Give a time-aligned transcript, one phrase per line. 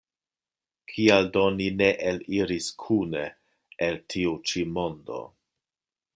[0.93, 3.23] Kial do ni ne eliris kune
[3.91, 5.23] el tiu ĉi mondo?